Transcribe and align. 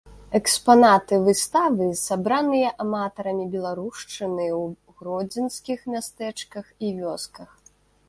Экспанаты 0.37 1.15
выставы 1.27 1.85
сабраныя 2.07 2.73
аматарамі 2.87 3.45
беларушчыны 3.59 4.45
ў 4.49 4.63
гродзенскіх 4.97 5.79
мястэчках 5.97 6.65
і 6.87 6.95
вёсках. 7.01 7.49